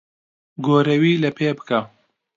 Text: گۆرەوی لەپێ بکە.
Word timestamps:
گۆرەوی 0.65 1.21
لەپێ 1.23 1.49
بکە. 1.57 1.79